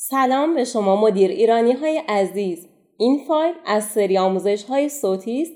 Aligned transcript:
سلام 0.00 0.54
به 0.54 0.64
شما 0.64 0.96
مدیر 0.96 1.30
ایرانی 1.30 1.72
های 1.72 2.02
عزیز. 2.08 2.68
این 2.98 3.24
فایل 3.28 3.54
از 3.66 3.84
سری 3.84 4.18
آموزش 4.18 4.64
های 4.64 4.88
صوتی 4.88 5.42
است 5.42 5.52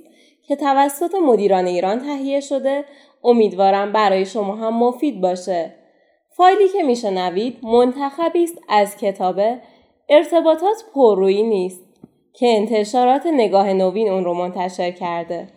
که 0.49 0.57
توسط 0.57 1.15
مدیران 1.15 1.67
ایران 1.67 1.99
تهیه 1.99 2.41
شده 2.41 2.85
امیدوارم 3.25 3.93
برای 3.93 4.27
شما 4.27 4.57
هم 4.57 4.79
مفید 4.79 5.21
باشه. 5.21 5.75
فایلی 6.37 6.69
که 6.69 6.83
میشنوید 6.83 7.59
منتخبی 7.63 8.45
است 8.45 8.59
از 8.69 8.97
کتاب 8.97 9.41
ارتباطات 10.09 10.85
پررویی 10.95 11.43
نیست 11.43 11.83
که 12.33 12.47
انتشارات 12.57 13.27
نگاه 13.27 13.73
نوین 13.73 14.09
اون 14.09 14.25
رو 14.25 14.35
منتشر 14.35 14.91
کرده. 14.91 15.49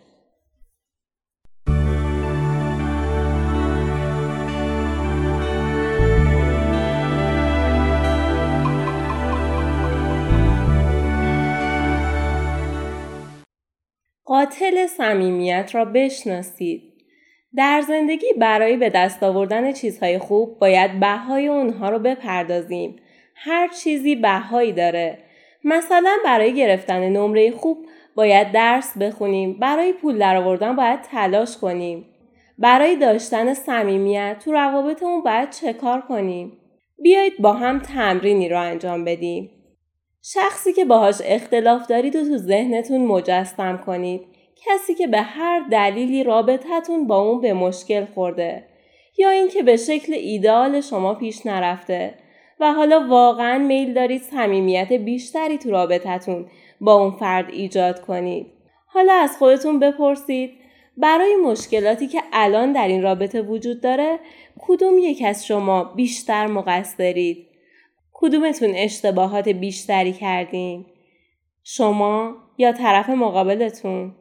قاتل 14.25 14.87
صمیمیت 14.87 15.69
را 15.73 15.85
بشناسید. 15.85 16.81
در 17.55 17.81
زندگی 17.87 18.33
برای 18.37 18.77
به 18.77 18.89
دست 18.89 19.23
آوردن 19.23 19.71
چیزهای 19.71 20.19
خوب 20.19 20.59
باید 20.59 20.99
بهای 20.99 21.47
اونها 21.47 21.89
رو 21.89 21.99
بپردازیم. 21.99 22.95
هر 23.35 23.67
چیزی 23.67 24.15
بهایی 24.15 24.71
داره. 24.71 25.17
مثلا 25.63 26.17
برای 26.25 26.53
گرفتن 26.53 27.09
نمره 27.09 27.51
خوب 27.51 27.85
باید 28.15 28.51
درس 28.51 28.97
بخونیم. 28.97 29.59
برای 29.59 29.93
پول 29.93 30.17
درآوردن 30.17 30.75
باید 30.75 31.01
تلاش 31.01 31.57
کنیم. 31.57 32.05
برای 32.57 32.95
داشتن 32.95 33.53
صمیمیت 33.53 34.37
تو 34.45 34.51
روابطمون 34.51 35.21
باید 35.21 35.49
چه 35.49 35.73
کار 35.73 36.01
کنیم؟ 36.01 36.57
بیایید 37.03 37.37
با 37.39 37.53
هم 37.53 37.79
تمرینی 37.79 38.49
رو 38.49 38.61
انجام 38.61 39.05
بدیم. 39.05 39.54
شخصی 40.33 40.73
که 40.73 40.85
باهاش 40.85 41.15
اختلاف 41.25 41.87
دارید 41.87 42.15
و 42.15 42.23
تو 42.23 42.37
ذهنتون 42.37 43.05
مجسم 43.05 43.77
کنید. 43.85 44.21
کسی 44.55 44.95
که 44.95 45.07
به 45.07 45.21
هر 45.21 45.59
دلیلی 45.71 46.23
رابطتون 46.23 47.07
با 47.07 47.21
اون 47.21 47.41
به 47.41 47.53
مشکل 47.53 48.05
خورده 48.05 48.63
یا 49.17 49.29
اینکه 49.29 49.63
به 49.63 49.77
شکل 49.77 50.13
ایدال 50.13 50.81
شما 50.81 51.13
پیش 51.13 51.45
نرفته 51.45 52.13
و 52.59 52.73
حالا 52.73 53.07
واقعا 53.09 53.57
میل 53.57 53.93
دارید 53.93 54.21
صمیمیت 54.21 54.93
بیشتری 54.93 55.57
تو 55.57 55.71
رابطتون 55.71 56.45
با 56.81 56.93
اون 56.93 57.11
فرد 57.11 57.49
ایجاد 57.49 58.01
کنید. 58.01 58.47
حالا 58.87 59.13
از 59.13 59.37
خودتون 59.37 59.79
بپرسید 59.79 60.51
برای 60.97 61.35
مشکلاتی 61.35 62.07
که 62.07 62.21
الان 62.33 62.71
در 62.71 62.87
این 62.87 63.01
رابطه 63.01 63.41
وجود 63.41 63.81
داره 63.81 64.19
کدوم 64.59 64.97
یک 64.97 65.23
از 65.25 65.45
شما 65.45 65.83
بیشتر 65.83 66.47
مقصرید؟ 66.47 67.47
کدومتون 68.17 68.71
اشتباهات 68.75 69.49
بیشتری 69.49 70.13
کردین؟ 70.13 70.85
شما 71.63 72.35
یا 72.57 72.71
طرف 72.71 73.09
مقابلتون؟ 73.09 74.15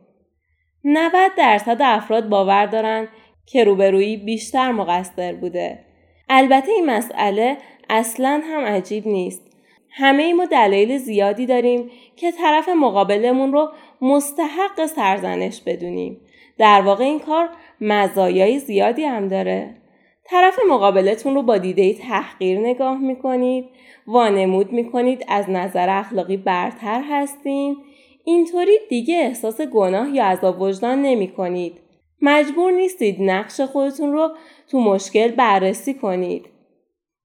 90 0.84 1.32
درصد 1.36 1.76
افراد 1.80 2.28
باور 2.28 2.66
دارند 2.66 3.08
که 3.46 3.64
روبرویی 3.64 4.16
بیشتر 4.16 4.72
مقصر 4.72 5.32
بوده. 5.32 5.84
البته 6.28 6.72
این 6.72 6.86
مسئله 6.86 7.56
اصلا 7.90 8.42
هم 8.44 8.64
عجیب 8.64 9.06
نیست. 9.06 9.42
همه 9.90 10.32
ما 10.32 10.44
دلیل 10.44 10.98
زیادی 10.98 11.46
داریم 11.46 11.90
که 12.16 12.32
طرف 12.32 12.68
مقابلمون 12.68 13.52
رو 13.52 13.72
مستحق 14.00 14.86
سرزنش 14.86 15.60
بدونیم. 15.66 16.20
در 16.58 16.80
واقع 16.80 17.04
این 17.04 17.20
کار 17.20 17.48
مزایای 17.80 18.58
زیادی 18.58 19.04
هم 19.04 19.28
داره. 19.28 19.83
طرف 20.24 20.58
مقابلتون 20.70 21.34
رو 21.34 21.42
با 21.42 21.58
دیده 21.58 21.94
تحقیر 21.94 22.58
نگاه 22.58 22.98
می‌کنید، 22.98 23.64
وانمود 24.06 24.72
می‌کنید 24.72 25.24
از 25.28 25.50
نظر 25.50 25.98
اخلاقی 25.98 26.36
برتر 26.36 27.02
هستین، 27.10 27.76
اینطوری 28.24 28.78
دیگه 28.88 29.14
احساس 29.14 29.60
گناه 29.60 30.10
یا 30.14 30.24
عذاب 30.24 30.60
وجدان 30.60 31.02
نمی 31.02 31.28
کنید. 31.28 31.80
مجبور 32.22 32.72
نیستید 32.72 33.22
نقش 33.22 33.60
خودتون 33.60 34.12
رو 34.12 34.30
تو 34.70 34.80
مشکل 34.80 35.28
بررسی 35.28 35.94
کنید. 35.94 36.46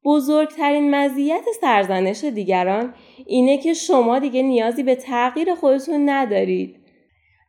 بزرگترین 0.06 0.96
مزیت 0.96 1.44
سرزنش 1.62 2.24
دیگران 2.24 2.94
اینه 3.26 3.58
که 3.58 3.74
شما 3.74 4.20
دیگه 4.20 4.42
نیازی 4.42 4.84
به 4.84 4.96
تغییر 4.96 5.56
خودتون 5.56 6.10
ندارید. 6.10 6.76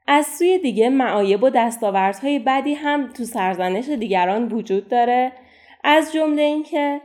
از 0.06 0.26
سوی 0.26 0.58
دیگه 0.58 0.88
معایب 0.88 1.42
و 1.42 1.50
دستاوردهای 1.50 2.38
بدی 2.38 2.74
هم 2.74 3.08
تو 3.12 3.24
سرزنش 3.24 3.88
دیگران 3.88 4.48
وجود 4.48 4.88
داره 4.88 5.32
از 5.84 6.12
جمله 6.12 6.42
اینکه 6.42 7.00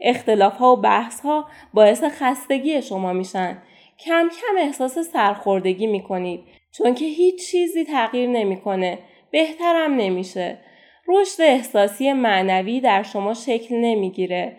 اختلاف 0.00 0.56
ها 0.56 0.72
و 0.72 0.76
بحث 0.76 1.20
ها 1.20 1.46
باعث 1.74 2.04
خستگی 2.04 2.82
شما 2.82 3.12
میشن. 3.12 3.62
کم 3.98 4.28
کم 4.28 4.58
احساس 4.58 4.98
سرخوردگی 4.98 5.86
می 5.86 6.02
کنید 6.02 6.40
چون 6.72 6.94
که 6.94 7.04
هیچ 7.04 7.50
چیزی 7.50 7.84
تغییر 7.84 8.28
نمی‌کنه 8.28 8.98
بهترم 9.30 9.94
نمیشه. 9.94 10.58
رشد 11.08 11.42
احساسی 11.42 12.12
معنوی 12.12 12.80
در 12.80 13.02
شما 13.02 13.34
شکل 13.34 13.74
نمی‌گیره. 13.74 14.56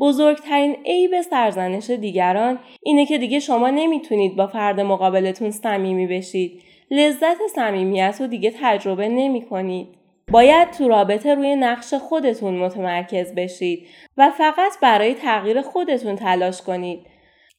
بزرگترین 0.00 0.76
عیب 0.84 1.20
سرزنش 1.20 1.90
دیگران 1.90 2.58
اینه 2.82 3.06
که 3.06 3.18
دیگه 3.18 3.40
شما 3.40 3.70
نمی‌تونید 3.70 4.36
با 4.36 4.46
فرد 4.46 4.80
مقابلتون 4.80 5.50
صمیمی 5.50 6.06
بشید. 6.06 6.62
لذت 6.90 7.46
صمیمیت 7.54 8.16
رو 8.20 8.26
دیگه 8.26 8.52
تجربه 8.60 9.08
نمی 9.08 9.42
کنید. 9.42 9.88
باید 10.32 10.70
تو 10.70 10.88
رابطه 10.88 11.34
روی 11.34 11.56
نقش 11.56 11.94
خودتون 11.94 12.54
متمرکز 12.58 13.34
بشید 13.34 13.86
و 14.16 14.30
فقط 14.30 14.72
برای 14.82 15.14
تغییر 15.14 15.62
خودتون 15.62 16.16
تلاش 16.16 16.62
کنید 16.62 17.06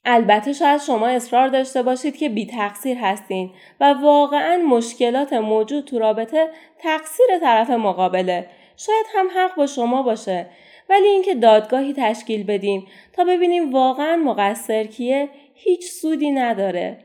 البته 0.06 0.54
شاید 0.54 0.82
شما 0.82 1.08
اصرار 1.08 1.48
داشته 1.48 1.84
باشید 1.84 2.18
که 2.18 2.30
بی 2.30 2.46
تقصیر 2.46 2.98
هستین 2.98 3.52
و 3.80 3.94
واقعا 3.94 4.58
مشکلات 4.58 5.34
موجود 5.34 5.86
تو 5.86 6.00
رابطه 6.00 6.50
تقصیر 6.80 7.26
طرف 7.42 7.70
مقابله. 7.70 8.48
شاید 8.78 9.06
هم 9.16 9.28
حق 9.36 9.56
با 9.56 9.68
شما 9.68 10.04
باشه 10.04 10.46
ولی 10.90 11.08
اینکه 11.08 11.36
دادگاهی 11.36 11.94
تشکیل 11.98 12.44
بدیم 12.44 12.88
تا 13.14 13.24
ببینیم 13.24 13.72
واقعا 13.72 14.16
مقصر 14.16 14.84
کیه 14.84 15.30
هیچ 15.54 15.86
سودی 15.86 16.32
نداره. 16.32 16.98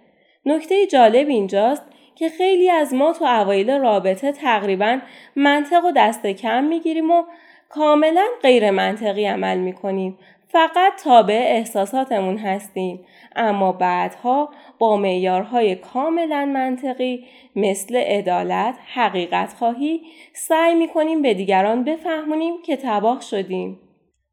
نکته 0.47 0.87
جالب 0.87 1.29
اینجاست 1.29 1.83
که 2.21 2.29
خیلی 2.29 2.71
از 2.71 2.95
ما 2.95 3.13
تو 3.13 3.25
اوایل 3.25 3.71
رابطه 3.71 4.33
تقریبا 4.33 4.99
منطق 5.37 5.85
و 5.85 5.93
دست 5.97 6.27
کم 6.27 6.65
می‌گیریم 6.65 7.11
و 7.11 7.25
کاملا 7.69 8.27
غیر 8.43 8.71
منطقی 8.71 9.27
عمل 9.27 9.59
می‌کنیم 9.59 10.19
فقط 10.49 10.93
تابع 11.05 11.43
احساساتمون 11.47 12.39
هستیم 12.39 13.01
اما 13.37 13.73
بعدها 13.73 14.51
با 14.79 14.97
معیارهای 14.97 15.75
کاملا 15.75 16.45
منطقی 16.45 17.27
مثل 17.57 17.97
عدالت، 17.97 18.75
حقیقت 18.95 19.53
خواهی 19.53 20.03
سعی 20.33 20.75
می‌کنیم 20.75 21.23
به 21.23 21.35
دیگران 21.35 21.85
بفهمونیم 21.85 22.63
که 22.63 22.77
تباه 22.77 23.21
شدیم. 23.21 23.79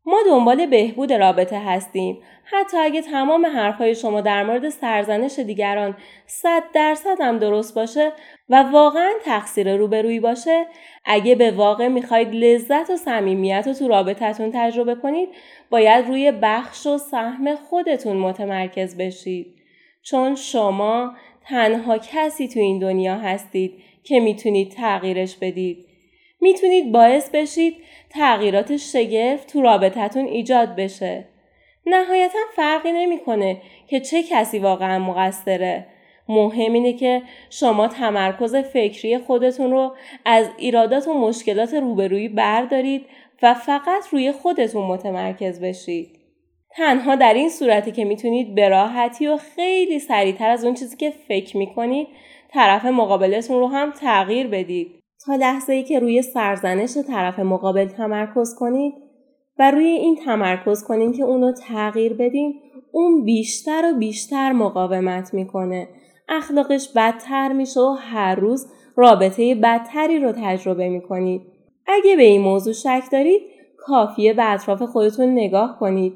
ما 0.09 0.17
دنبال 0.29 0.65
بهبود 0.65 1.13
رابطه 1.13 1.59
هستیم. 1.59 2.17
حتی 2.43 2.77
اگه 2.77 3.01
تمام 3.01 3.45
حرفهای 3.45 3.95
شما 3.95 4.21
در 4.21 4.43
مورد 4.43 4.69
سرزنش 4.69 5.39
دیگران 5.39 5.97
صد 6.25 6.63
درصد 6.73 7.21
هم 7.21 7.37
درست 7.37 7.75
باشه 7.75 8.11
و 8.49 8.63
واقعا 8.63 9.11
تقصیر 9.25 9.75
روبرویی 9.75 10.19
باشه 10.19 10.65
اگه 11.05 11.35
به 11.35 11.51
واقع 11.51 11.87
می‌خواید 11.87 12.33
لذت 12.33 12.89
و 12.89 12.95
صمیمیت 12.95 13.63
رو 13.67 13.73
تو 13.73 13.87
رابطتون 13.87 14.51
تجربه 14.53 14.95
کنید 14.95 15.29
باید 15.69 16.07
روی 16.07 16.31
بخش 16.41 16.87
و 16.87 16.97
سهم 16.97 17.55
خودتون 17.55 18.17
متمرکز 18.17 18.97
بشید. 18.97 19.55
چون 20.01 20.35
شما 20.35 21.13
تنها 21.45 21.97
کسی 21.97 22.47
تو 22.47 22.59
این 22.59 22.79
دنیا 22.79 23.15
هستید 23.15 23.73
که 24.03 24.19
می‌تونید 24.19 24.71
تغییرش 24.71 25.37
بدید. 25.41 25.86
می‌تونید 26.47 26.91
باعث 26.91 27.29
بشید 27.29 27.75
تغییرات 28.09 28.77
شگرف 28.77 29.45
تو 29.45 29.61
رابطتون 29.61 30.25
ایجاد 30.25 30.75
بشه. 30.75 31.25
نهایتا 31.85 32.39
فرقی 32.55 32.91
نمی‌کنه 32.91 33.61
که 33.87 33.99
چه 33.99 34.23
کسی 34.23 34.59
واقعا 34.59 34.99
مقصره. 34.99 35.85
مهم 36.29 36.73
اینه 36.73 36.93
که 36.93 37.21
شما 37.49 37.87
تمرکز 37.87 38.55
فکری 38.55 39.17
خودتون 39.17 39.71
رو 39.71 39.95
از 40.25 40.49
ایرادات 40.57 41.07
و 41.07 41.13
مشکلات 41.13 41.73
روبرویی 41.73 42.27
بردارید 42.27 43.05
و 43.43 43.53
فقط 43.53 44.07
روی 44.11 44.31
خودتون 44.31 44.83
متمرکز 44.87 45.61
بشید. 45.61 46.19
تنها 46.71 47.15
در 47.15 47.33
این 47.33 47.49
صورتی 47.49 47.91
که 47.91 48.05
می‌تونید 48.05 48.55
به 48.55 48.69
راحتی 48.69 49.27
و 49.27 49.37
خیلی 49.37 49.99
سریعتر 49.99 50.49
از 50.49 50.65
اون 50.65 50.73
چیزی 50.73 50.97
که 50.97 51.13
فکر 51.27 51.57
می‌کنید 51.57 52.07
طرف 52.53 52.85
مقابلتون 52.85 53.59
رو 53.59 53.67
هم 53.67 53.91
تغییر 53.91 54.47
بدید. 54.47 54.99
لحظه 55.35 55.73
ای 55.73 55.83
که 55.83 55.99
روی 55.99 56.21
سرزنش 56.21 56.97
طرف 57.07 57.39
مقابل 57.39 57.85
تمرکز 57.85 58.55
کنید 58.55 58.93
و 59.59 59.71
روی 59.71 59.85
این 59.85 60.15
تمرکز 60.15 60.83
کنید 60.83 61.15
که 61.15 61.23
اونو 61.23 61.51
تغییر 61.51 62.13
بدین 62.13 62.61
اون 62.91 63.23
بیشتر 63.23 63.91
و 63.93 63.97
بیشتر 63.97 64.51
مقاومت 64.51 65.33
می‌کنه. 65.33 65.87
اخلاقش 66.29 66.89
بدتر 66.95 67.53
میشه 67.53 67.79
و 67.79 67.95
هر 67.99 68.35
روز 68.35 68.67
رابطه 68.95 69.55
بدتری 69.55 70.19
رو 70.19 70.31
تجربه 70.31 70.89
می‌کنید. 70.89 71.41
اگه 71.87 72.15
به 72.15 72.23
این 72.23 72.41
موضوع 72.41 72.73
شک 72.73 73.03
دارید 73.11 73.41
کافیه 73.77 74.33
به 74.33 74.51
اطراف 74.51 74.81
خودتون 74.81 75.29
نگاه 75.29 75.79
کنید. 75.79 76.13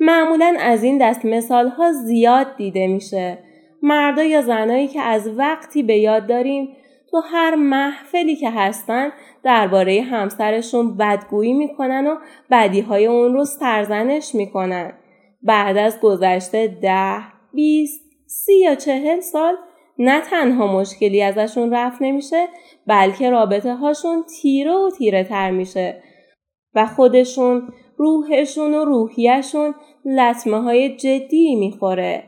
معمولا 0.00 0.56
از 0.60 0.84
این 0.84 0.98
دست 0.98 1.24
مثال 1.24 1.68
ها 1.68 1.92
زیاد 1.92 2.46
دیده 2.56 2.86
میشه. 2.86 3.38
مردا 3.82 4.22
یا 4.22 4.42
زنایی 4.42 4.88
که 4.88 5.00
از 5.00 5.38
وقتی 5.38 5.82
به 5.82 5.96
یاد 5.98 6.26
داریم 6.26 6.68
تو 7.12 7.20
هر 7.20 7.54
محفلی 7.54 8.36
که 8.36 8.50
هستن 8.50 9.12
درباره 9.44 10.02
همسرشون 10.02 10.96
بدگویی 10.96 11.52
می‌کنن 11.52 12.06
و 12.06 12.16
بدی 12.50 12.80
های 12.80 13.06
اون 13.06 13.32
رو 13.32 13.44
سرزنش 13.44 14.34
می‌کنن. 14.34 14.92
بعد 15.42 15.76
از 15.76 16.00
گذشته 16.00 16.78
ده، 16.82 17.18
بیست، 17.54 18.00
سی 18.26 18.58
یا 18.58 18.74
چهل 18.74 19.20
سال 19.20 19.54
نه 19.98 20.20
تنها 20.20 20.80
مشکلی 20.80 21.22
ازشون 21.22 21.74
رفت 21.74 22.02
نمیشه 22.02 22.48
بلکه 22.86 23.30
رابطه 23.30 23.74
هاشون 23.74 24.24
تیره 24.40 24.72
و 24.72 24.90
تیره 24.98 25.24
تر 25.24 25.50
میشه 25.50 26.02
و 26.74 26.86
خودشون 26.86 27.72
روحشون 27.96 28.74
و 28.74 28.84
روحیشون 28.84 29.74
لطمه 30.04 30.62
های 30.62 30.96
جدی 30.96 31.54
می‌خوره. 31.54 32.24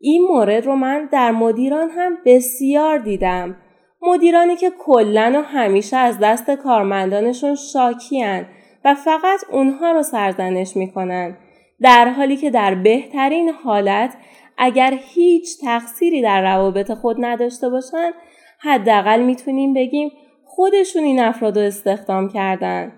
این 0.00 0.22
مورد 0.22 0.66
رو 0.66 0.76
من 0.76 1.08
در 1.12 1.30
مدیران 1.30 1.90
هم 1.90 2.18
بسیار 2.26 2.98
دیدم. 2.98 3.56
مدیرانی 4.02 4.56
که 4.56 4.70
کلن 4.78 5.36
و 5.36 5.42
همیشه 5.42 5.96
از 5.96 6.18
دست 6.18 6.50
کارمندانشون 6.50 7.54
شاکیان 7.54 8.46
و 8.84 8.94
فقط 8.94 9.40
اونها 9.52 9.92
رو 9.92 10.02
سرزنش 10.02 10.76
می‌کنن 10.76 11.36
در 11.80 12.08
حالی 12.08 12.36
که 12.36 12.50
در 12.50 12.74
بهترین 12.74 13.48
حالت 13.48 14.14
اگر 14.58 14.98
هیچ 15.14 15.60
تقصیری 15.64 16.22
در 16.22 16.42
روابط 16.42 16.92
خود 16.92 17.16
نداشته 17.24 17.68
باشن 17.68 18.10
حداقل 18.58 19.22
می‌تونیم 19.22 19.74
بگیم 19.74 20.10
خودشون 20.44 21.02
این 21.02 21.20
افراد 21.20 21.58
رو 21.58 21.66
استخدام 21.66 22.28
کردن. 22.28 22.92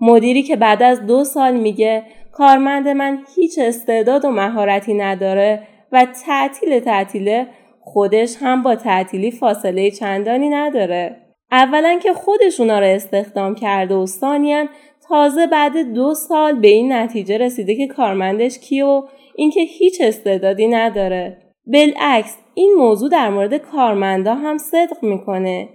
مدیری 0.00 0.42
که 0.42 0.56
بعد 0.56 0.82
از 0.82 1.06
دو 1.06 1.24
سال 1.24 1.56
میگه 1.56 2.02
کارمند 2.32 2.88
من 2.88 3.18
هیچ 3.36 3.58
استعداد 3.58 4.24
و 4.24 4.30
مهارتی 4.30 4.94
نداره 4.94 5.66
و 5.92 6.06
تعطیل 6.26 6.80
تعطیله 6.80 7.46
خودش 7.92 8.36
هم 8.40 8.62
با 8.62 8.74
تعطیلی 8.76 9.30
فاصله 9.30 9.90
چندانی 9.90 10.48
نداره. 10.48 11.16
اولا 11.52 11.98
که 12.02 12.12
خودشونا 12.12 12.78
رو 12.78 12.86
استخدام 12.86 13.54
کرده 13.54 13.94
و 13.94 14.06
ثانیا 14.06 14.66
تازه 15.08 15.46
بعد 15.46 15.92
دو 15.94 16.14
سال 16.14 16.60
به 16.60 16.68
این 16.68 16.92
نتیجه 16.92 17.38
رسیده 17.38 17.74
که 17.76 17.86
کارمندش 17.86 18.58
کی 18.58 18.82
و 18.82 19.02
اینکه 19.36 19.60
هیچ 19.60 20.00
استعدادی 20.00 20.68
نداره. 20.68 21.36
بالعکس 21.66 22.36
این 22.54 22.74
موضوع 22.78 23.10
در 23.10 23.30
مورد 23.30 23.56
کارمندا 23.56 24.34
هم 24.34 24.58
صدق 24.58 25.02
می‌کنه. 25.02 25.68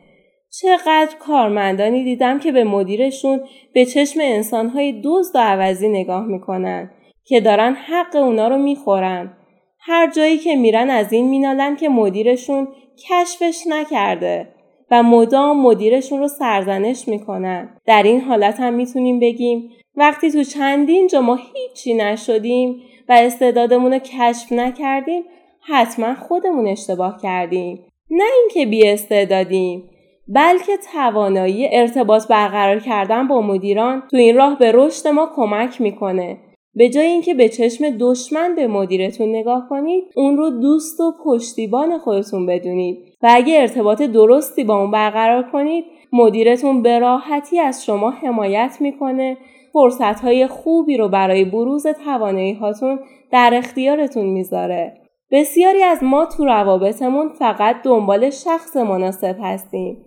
چقدر 0.62 1.16
کارمندانی 1.20 2.04
دیدم 2.04 2.40
که 2.40 2.52
به 2.52 2.64
مدیرشون 2.64 3.42
به 3.74 3.86
چشم 3.86 4.20
انسانهای 4.24 5.02
دزد 5.06 5.36
و 5.36 5.40
عوضی 5.40 5.90
نگاه 5.90 6.26
می‌کنن 6.26 6.92
که 7.26 7.42
دارن 7.42 7.74
حق 7.74 8.16
اونا 8.16 8.48
رو 8.48 8.58
می‌خورن. 8.58 9.38
هر 9.86 10.12
جایی 10.12 10.38
که 10.38 10.56
میرن 10.56 10.90
از 10.90 11.14
این 11.14 11.28
مینالن 11.28 11.76
که 11.76 11.90
مدیرشون 11.90 12.68
کشفش 13.10 13.64
نکرده 13.68 14.48
و 14.92 15.04
مدام 15.04 15.62
مدیرشون 15.62 16.20
رو 16.20 16.28
سرزنش 16.28 17.08
می‌کنن. 17.08 17.78
در 17.86 18.04
این 18.04 18.22
حالت 18.22 18.60
هم 18.60 18.74
می‌تونیم 18.74 19.20
بگیم 19.20 19.70
وقتی 19.96 20.32
تو 20.32 20.44
چندین 20.44 21.08
جا 21.08 21.22
ما 21.22 21.36
هیچی 21.36 21.94
نشدیم 21.94 22.82
و 23.10 23.14
استعدادمون 23.14 23.94
رو 23.94 24.00
کشف 24.00 24.52
نکردیم 24.52 25.24
حتما 25.60 26.16
خودمون 26.16 26.68
اشتباه 26.68 27.20
کردیم. 27.22 27.86
نه 28.10 28.26
اینکه 28.42 28.66
بی 28.66 28.88
استعدادیم 28.90 29.90
بلکه 30.28 30.78
توانایی 30.94 31.68
ارتباط 31.72 32.28
برقرار 32.28 32.80
کردن 32.80 33.28
با 33.28 33.42
مدیران 33.42 34.04
تو 34.12 34.18
این 34.18 34.36
راه 34.36 34.60
به 34.60 34.72
رشد 34.72 35.08
ما 35.08 35.30
کمک 35.36 35.82
می‌کنه 35.82 36.38
به 36.76 36.90
جای 36.90 37.06
اینکه 37.06 37.34
به 37.34 37.50
چشم 37.50 37.98
دشمن 38.00 38.56
به 38.56 38.68
مدیرتون 38.68 39.30
نگاه 39.30 39.68
کنید 39.70 40.04
اون 40.16 40.38
رو 40.38 40.50
دوست 40.50 41.00
و 41.00 41.14
پشتیبان 41.26 41.98
خودتون 41.98 42.46
بدونید. 42.46 42.98
و 43.22 43.28
اگه 43.32 43.62
ارتباط 43.62 44.02
درستی 44.02 44.64
با 44.64 44.80
اون 44.82 44.92
برقرار 44.92 45.44
کنید 45.52 45.86
مدیرتون 46.14 46.82
به 46.82 47.00
راحتی 47.00 47.60
از 47.60 47.86
شما 47.86 48.10
حمایت 48.10 48.78
می‌کنه. 48.80 49.38
فرصت 49.74 50.20
های 50.20 50.48
خوبی 50.48 50.98
رو 50.98 51.10
برای 51.10 51.46
بروز 51.46 51.88
توانایی 51.88 52.54
هاتون 52.54 53.00
در 53.32 53.52
اختیارتون 53.54 54.26
می‌ذاره. 54.26 54.94
بسیاری 55.32 55.84
از 55.84 56.04
ما 56.04 56.26
تو 56.26 56.46
روابطمون 56.46 57.30
فقط 57.30 57.76
دنبال 57.84 58.30
شخص 58.30 58.78
مناسب 58.78 59.36
هستیم. 59.42 60.06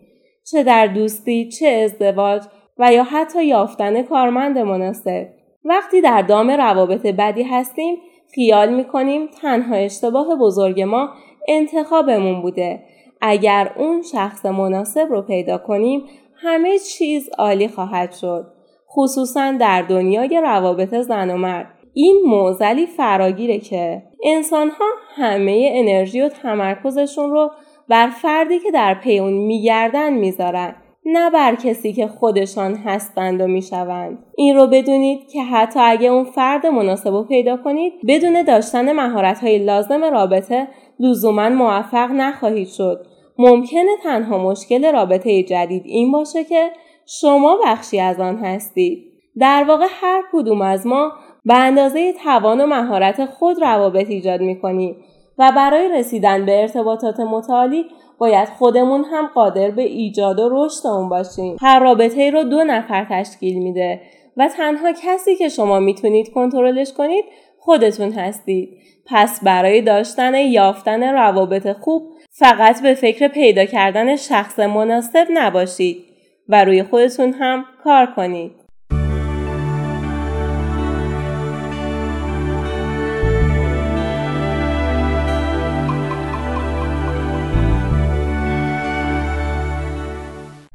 چه 0.50 0.62
در 0.62 0.86
دوستی 0.86 1.48
چه 1.48 1.68
ازدواج 1.68 2.42
و 2.78 2.92
یا 2.92 3.02
حتی 3.02 3.44
یافتن 3.44 4.02
کارمند 4.02 4.58
مناسب. 4.58 5.35
وقتی 5.68 6.00
در 6.00 6.22
دام 6.22 6.50
روابط 6.50 7.06
بدی 7.06 7.42
هستیم 7.42 7.96
خیال 8.34 8.74
می‌کنیم 8.74 9.26
تنها 9.26 9.74
اشتباه 9.74 10.36
بزرگ 10.40 10.80
ما 10.82 11.08
انتخابمون 11.48 12.42
بوده. 12.42 12.82
اگر 13.20 13.72
اون 13.76 14.02
شخص 14.02 14.46
مناسب 14.46 15.06
رو 15.10 15.22
پیدا 15.22 15.58
کنیم 15.58 16.02
همه 16.36 16.78
چیز 16.78 17.30
عالی 17.38 17.68
خواهد 17.68 18.12
شد. 18.12 18.46
خصوصا 18.90 19.52
در 19.52 19.82
دنیای 19.82 20.40
روابط 20.40 20.94
زن 20.94 21.30
و 21.30 21.36
مرد. 21.36 21.66
این 21.94 22.22
موزلی 22.26 22.86
فراگیره 22.86 23.58
که 23.58 24.02
انسان 24.24 24.70
ها 24.70 24.86
همه 25.14 25.70
انرژی 25.72 26.20
و 26.20 26.28
تمرکزشون 26.28 27.30
رو 27.30 27.50
بر 27.88 28.08
فردی 28.08 28.58
که 28.58 28.70
در 28.70 28.94
پی 28.94 29.18
اون 29.18 29.32
میگردن 29.32 30.12
می‌ذارن. 30.12 30.74
نه 31.08 31.30
بر 31.30 31.54
کسی 31.54 31.92
که 31.92 32.06
خودشان 32.06 32.74
هستند 32.74 33.40
و 33.40 33.46
می‌شوند. 33.46 34.18
این 34.36 34.56
رو 34.56 34.66
بدونید 34.66 35.28
که 35.28 35.42
حتی 35.42 35.80
اگه 35.82 36.08
اون 36.08 36.24
فرد 36.24 36.66
مناسب 36.66 37.10
رو 37.10 37.24
پیدا 37.24 37.56
کنید 37.56 37.92
بدون 38.08 38.42
داشتن 38.42 38.92
مهارت 38.92 39.38
های 39.38 39.58
لازم 39.58 40.04
رابطه 40.04 40.68
لزوما 41.00 41.48
موفق 41.48 42.10
نخواهید 42.10 42.68
شد. 42.68 43.06
ممکنه 43.38 43.90
تنها 44.02 44.38
مشکل 44.38 44.92
رابطه 44.92 45.42
جدید 45.42 45.82
این 45.84 46.12
باشه 46.12 46.44
که 46.44 46.70
شما 47.20 47.58
بخشی 47.64 48.00
از 48.00 48.20
آن 48.20 48.36
هستید. 48.36 49.04
در 49.38 49.64
واقع 49.68 49.86
هر 49.90 50.22
کدوم 50.32 50.62
از 50.62 50.86
ما 50.86 51.12
به 51.44 51.56
اندازه 51.58 52.12
توان 52.12 52.60
و 52.60 52.66
مهارت 52.66 53.26
خود 53.26 53.62
روابط 53.62 54.10
ایجاد 54.10 54.40
می‌کنیم 54.40 54.96
و 55.38 55.52
برای 55.56 55.88
رسیدن 55.88 56.46
به 56.46 56.60
ارتباطات 56.60 57.20
متعالی 57.20 57.84
باید 58.18 58.48
خودمون 58.48 59.04
هم 59.04 59.26
قادر 59.26 59.70
به 59.70 59.82
ایجاد 59.82 60.38
و 60.38 60.48
رشد 60.52 60.86
اون 60.86 61.08
باشیم. 61.08 61.56
هر 61.60 61.80
رابطه 61.80 62.30
رو 62.30 62.42
دو 62.42 62.64
نفر 62.64 63.06
تشکیل 63.10 63.58
میده 63.58 64.00
و 64.36 64.48
تنها 64.48 64.92
کسی 64.92 65.36
که 65.36 65.48
شما 65.48 65.80
می‌تونید 65.80 66.32
کنترلش 66.32 66.92
کنید 66.92 67.24
خودتون 67.58 68.12
هستید. 68.12 68.68
پس 69.06 69.44
برای 69.44 69.82
داشتن 69.82 70.34
یافتن 70.34 71.02
روابط 71.02 71.72
خوب 71.72 72.02
فقط 72.30 72.82
به 72.82 72.94
فکر 72.94 73.28
پیدا 73.28 73.64
کردن 73.64 74.16
شخص 74.16 74.58
مناسب 74.58 75.26
نباشید 75.34 76.04
و 76.48 76.64
روی 76.64 76.82
خودتون 76.82 77.32
هم 77.32 77.64
کار 77.84 78.06
کنید. 78.06 78.65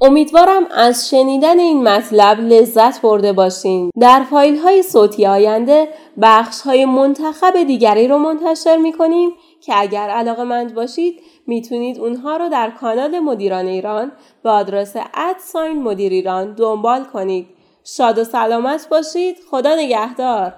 امیدوارم 0.03 0.67
از 0.71 1.09
شنیدن 1.09 1.59
این 1.59 1.83
مطلب 1.83 2.39
لذت 2.39 3.01
برده 3.01 3.33
باشین. 3.33 3.91
در 3.99 4.23
فایل 4.29 4.57
های 4.57 4.83
صوتی 4.83 5.25
آینده 5.25 5.87
بخش 6.21 6.61
های 6.61 6.85
منتخب 6.85 7.63
دیگری 7.63 8.07
رو 8.07 8.17
منتشر 8.17 8.77
می 8.77 8.93
کنیم 8.93 9.29
که 9.61 9.73
اگر 9.77 10.09
علاقه 10.09 10.43
مند 10.43 10.73
باشید 10.73 11.21
می‌تونید 11.47 11.99
اونها 11.99 12.37
رو 12.37 12.49
در 12.49 12.69
کانال 12.69 13.19
مدیران 13.19 13.65
ایران 13.65 14.11
به 14.43 14.49
آدرس 14.49 14.95
ادساین 15.13 15.83
مدیر 15.83 16.11
ایران 16.11 16.53
دنبال 16.53 17.03
کنید. 17.03 17.47
شاد 17.83 18.17
و 18.17 18.23
سلامت 18.23 18.87
باشید. 18.89 19.37
خدا 19.51 19.75
نگهدار. 19.75 20.53